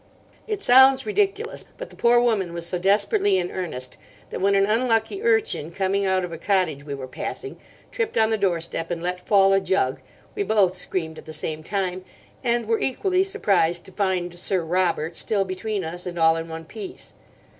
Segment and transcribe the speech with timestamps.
[0.47, 3.97] It sounds ridiculous, but the poor woman was so desperately in earnest
[4.31, 7.59] that when an unlucky urchin, coming out of a cottage we were passing,
[7.91, 10.01] tripped on the doorstep and let fall a jug,
[10.33, 12.03] we both screamed at the same time,
[12.43, 16.65] and were equally surprised to find 'Sir Robert' still between us and all in one
[16.65, 17.13] piece.